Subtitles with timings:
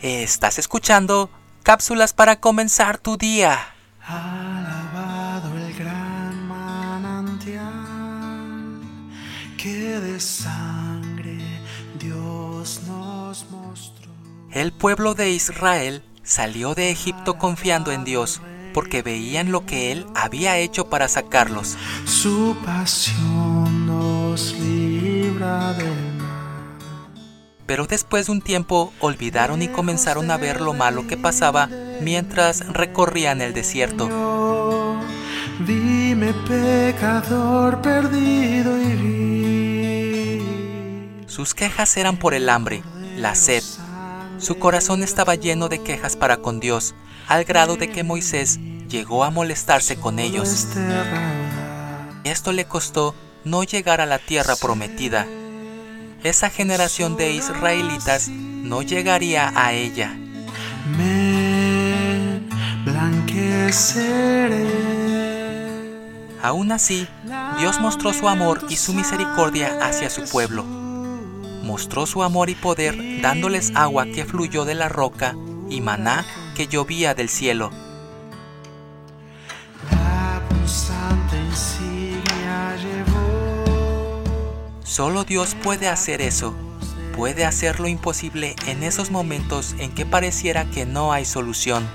[0.00, 1.28] Estás escuchando
[1.64, 3.58] cápsulas para comenzar tu día.
[4.06, 7.64] Alabado el gran manantial
[9.56, 11.40] que de sangre
[11.98, 14.12] Dios nos mostró.
[14.52, 18.40] El pueblo de Israel salió de Egipto confiando en Dios
[18.72, 21.76] porque veían lo que Él había hecho para sacarlos.
[22.04, 25.87] Su pasión nos libra mal.
[27.68, 31.68] Pero después de un tiempo olvidaron y comenzaron a ver lo malo que pasaba
[32.00, 34.08] mientras recorrían el desierto.
[35.66, 40.42] Dime pecador perdido y.
[41.26, 42.82] Sus quejas eran por el hambre,
[43.18, 43.62] la sed.
[44.38, 46.94] Su corazón estaba lleno de quejas para con Dios,
[47.26, 48.58] al grado de que Moisés
[48.88, 50.68] llegó a molestarse con ellos.
[52.24, 53.14] Esto le costó
[53.44, 55.26] no llegar a la tierra prometida.
[56.24, 60.16] Esa generación de israelitas no llegaría a ella.
[60.96, 62.40] Me
[62.84, 64.66] blanqueceré.
[66.42, 67.06] Aún así,
[67.58, 70.64] Dios mostró su amor y su misericordia hacia su pueblo.
[71.62, 75.36] Mostró su amor y poder dándoles agua que fluyó de la roca
[75.68, 76.24] y maná
[76.56, 77.70] que llovía del cielo.
[84.88, 86.54] Solo Dios puede hacer eso.
[87.14, 91.86] Puede hacer lo imposible en esos momentos en que pareciera que no hay solución.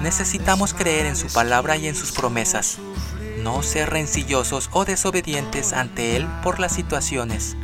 [0.00, 2.78] Necesitamos creer en su palabra y en sus promesas.
[3.42, 7.56] No ser rencillosos o desobedientes ante Él por las situaciones.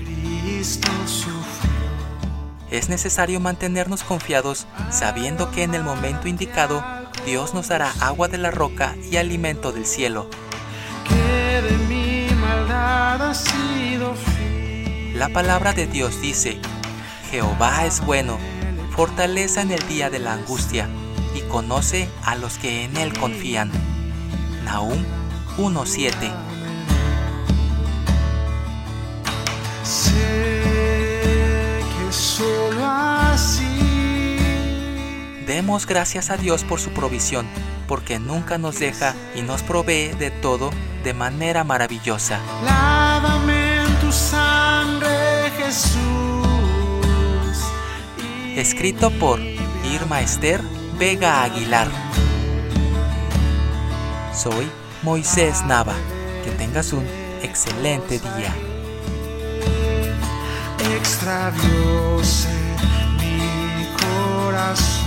[2.72, 6.84] Es necesario mantenernos confiados sabiendo que en el momento indicado
[7.24, 10.28] Dios nos dará agua de la roca y alimento del cielo.
[15.20, 16.58] La palabra de Dios dice,
[17.30, 18.38] Jehová es bueno,
[18.96, 20.88] fortaleza en el día de la angustia,
[21.34, 23.70] y conoce a los que en él confían.
[24.64, 25.04] Nahum
[25.58, 26.14] 1.7
[29.84, 34.38] Sé que solo así
[35.46, 37.46] Demos gracias a Dios por su provisión,
[37.86, 40.70] porque nunca nos deja y nos provee de todo
[41.04, 42.40] de manera maravillosa.
[48.72, 50.62] Escrito por Irma Esther
[50.96, 51.88] Vega Aguilar.
[54.32, 54.70] Soy
[55.02, 55.96] Moisés Nava.
[56.44, 57.04] Que tengas un
[57.42, 58.54] excelente día.
[60.96, 62.48] extravióse
[63.18, 64.99] mi corazón.